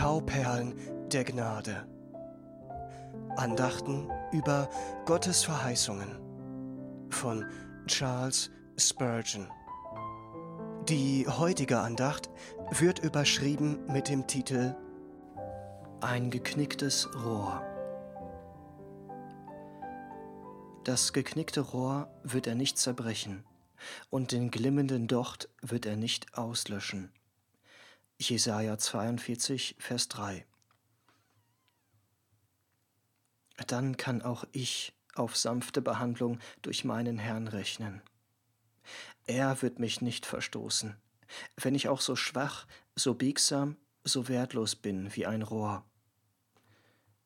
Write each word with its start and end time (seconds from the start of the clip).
Tauperlen 0.00 0.72
der 1.12 1.24
Gnade. 1.24 1.86
Andachten 3.36 4.08
über 4.32 4.70
Gottes 5.04 5.44
Verheißungen 5.44 6.18
von 7.10 7.44
Charles 7.86 8.50
Spurgeon. 8.78 9.46
Die 10.88 11.26
heutige 11.28 11.80
Andacht 11.80 12.30
wird 12.70 13.00
überschrieben 13.00 13.78
mit 13.88 14.08
dem 14.08 14.26
Titel 14.26 14.74
Ein 16.00 16.30
geknicktes 16.30 17.06
Rohr. 17.22 17.62
Das 20.84 21.12
geknickte 21.12 21.60
Rohr 21.60 22.08
wird 22.22 22.46
er 22.46 22.54
nicht 22.54 22.78
zerbrechen, 22.78 23.44
und 24.08 24.32
den 24.32 24.50
glimmenden 24.50 25.08
Docht 25.08 25.50
wird 25.60 25.84
er 25.84 25.96
nicht 25.96 26.38
auslöschen. 26.38 27.12
Jesaja 28.20 28.76
42, 28.76 29.76
Vers 29.78 30.08
3. 30.08 30.44
Dann 33.66 33.96
kann 33.96 34.20
auch 34.20 34.44
ich 34.52 34.92
auf 35.14 35.38
sanfte 35.38 35.80
Behandlung 35.80 36.38
durch 36.60 36.84
meinen 36.84 37.18
Herrn 37.18 37.48
rechnen. 37.48 38.02
Er 39.26 39.62
wird 39.62 39.78
mich 39.78 40.02
nicht 40.02 40.26
verstoßen, 40.26 40.96
wenn 41.56 41.74
ich 41.74 41.88
auch 41.88 42.02
so 42.02 42.14
schwach, 42.14 42.66
so 42.94 43.14
biegsam, 43.14 43.76
so 44.04 44.28
wertlos 44.28 44.76
bin 44.76 45.16
wie 45.16 45.24
ein 45.24 45.40
Rohr. 45.40 45.82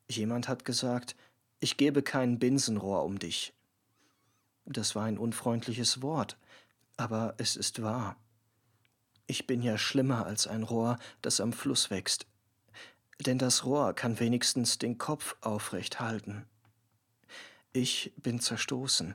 Jemand 0.08 0.46
hat 0.46 0.64
gesagt, 0.64 1.16
ich 1.58 1.76
gebe 1.76 2.02
kein 2.02 2.38
Binsenrohr 2.38 3.02
um 3.02 3.18
dich. 3.18 3.52
Das 4.64 4.94
war 4.94 5.06
ein 5.06 5.18
unfreundliches 5.18 6.02
Wort, 6.02 6.36
aber 6.96 7.34
es 7.38 7.56
ist 7.56 7.82
wahr. 7.82 8.16
Ich 9.26 9.46
bin 9.46 9.62
ja 9.62 9.78
schlimmer 9.78 10.26
als 10.26 10.46
ein 10.46 10.62
Rohr, 10.62 10.98
das 11.22 11.40
am 11.40 11.52
Fluss 11.52 11.90
wächst. 11.90 12.26
Denn 13.20 13.38
das 13.38 13.64
Rohr 13.64 13.94
kann 13.94 14.20
wenigstens 14.20 14.78
den 14.78 14.98
Kopf 14.98 15.36
aufrecht 15.40 16.00
halten. 16.00 16.46
Ich 17.72 18.12
bin 18.16 18.38
zerstoßen, 18.40 19.14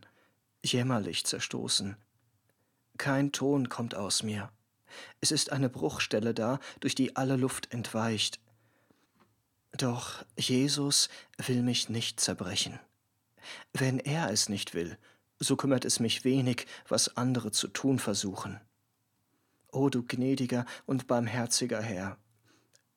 jämmerlich 0.64 1.26
zerstoßen. 1.26 1.96
Kein 2.98 3.32
Ton 3.32 3.70
kommt 3.70 3.96
aus 3.96 4.24
mir. 4.24 4.52
Es 5.22 5.32
ist 5.32 5.52
eine 5.52 5.70
Bruchstelle 5.70 6.34
da, 6.34 6.60
durch 6.80 6.96
die 6.96 7.16
alle 7.16 7.36
Luft 7.36 7.72
entweicht. 7.72 8.40
Doch 9.74 10.26
Jesus 10.38 11.10
will 11.38 11.62
mich 11.62 11.90
nicht 11.90 12.20
zerbrechen. 12.20 12.80
Wenn 13.74 14.00
er 14.00 14.32
es 14.32 14.50
nicht 14.50 14.74
will, 14.74 14.98
so 15.40 15.56
kümmert 15.56 15.86
es 15.86 16.00
mich 16.00 16.26
wenig, 16.26 16.66
was 16.88 17.16
andere 17.16 17.52
zu 17.52 17.68
tun 17.68 18.00
versuchen. 18.00 18.60
O 19.72 19.90
du 19.90 20.04
gnädiger 20.04 20.66
und 20.86 21.08
barmherziger 21.08 21.82
Herr, 21.82 22.18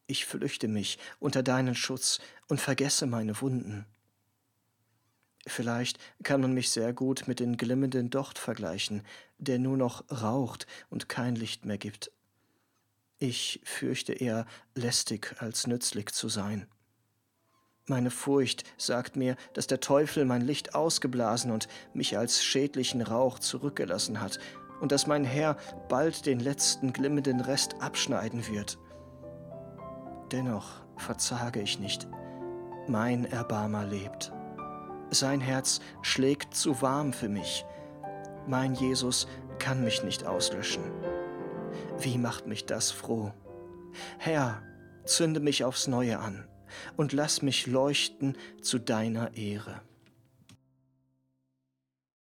ich 0.07 0.27
flüchte 0.27 0.69
mich 0.69 0.99
unter 1.21 1.43
deinen 1.43 1.75
Schutz 1.75 2.19
und 2.49 2.61
vergesse 2.61 3.07
meine 3.07 3.41
Wunden. 3.41 3.87
Vielleicht 5.47 5.99
kann 6.23 6.41
man 6.41 6.53
mich 6.53 6.71
sehr 6.71 6.93
gut 6.93 7.25
mit 7.27 7.41
dem 7.41 7.57
glimmenden 7.57 8.11
Docht 8.11 8.39
vergleichen, 8.39 9.03
der 9.39 9.59
nur 9.59 9.77
noch 9.77 10.05
raucht 10.11 10.67
und 10.89 11.09
kein 11.09 11.35
Licht 11.35 11.65
mehr 11.65 11.79
gibt. 11.79 12.13
Ich 13.19 13.61
fürchte 13.65 14.13
eher 14.13 14.47
lästig 14.75 15.37
als 15.39 15.67
nützlich 15.67 16.13
zu 16.13 16.29
sein. 16.29 16.67
Meine 17.87 18.11
Furcht 18.11 18.63
sagt 18.77 19.17
mir, 19.17 19.37
dass 19.55 19.67
der 19.67 19.81
Teufel 19.81 20.25
mein 20.25 20.43
Licht 20.43 20.75
ausgeblasen 20.75 21.51
und 21.51 21.67
mich 21.95 22.17
als 22.17 22.45
schädlichen 22.45 23.03
Rauch 23.03 23.41
zurückgelassen 23.41 24.21
hat 24.21 24.39
und 24.83 24.91
dass 24.91 25.07
mein 25.07 25.25
Herr 25.25 25.57
bald 25.89 26.27
den 26.27 26.41
letzten 26.41 26.93
glimmenden 26.93 27.41
Rest 27.41 27.77
abschneiden 27.81 28.49
wird. 28.49 28.79
Dennoch 30.33 30.83
verzage 30.97 31.61
ich 31.61 31.79
nicht. 31.79 32.09
Mein 32.89 33.25
Erbarmer 33.25 33.87
lebt. 33.87 34.33
Sein 35.11 35.41
Herz 35.41 35.81
schlägt 36.03 36.55
zu 36.55 36.83
warm 36.83 37.13
für 37.13 37.29
mich. 37.29 37.65
Mein 38.49 38.75
Jesus 38.75 39.29
kann 39.61 39.85
mich 39.85 40.03
nicht 40.03 40.27
auslöschen. 40.27 40.83
Wie 42.01 42.19
macht 42.19 42.49
mich 42.49 42.67
das 42.67 42.91
froh? 42.91 43.33
Herr, 44.19 44.63
zünde 45.05 45.39
mich 45.39 45.65
aufs 45.65 45.87
Neue 45.87 46.19
an 46.19 46.49
und 46.97 47.13
lass 47.13 47.41
mich 47.41 47.69
leuchten 47.69 48.37
zu 48.63 48.81
deiner 48.81 49.37
Ehre. 49.37 49.81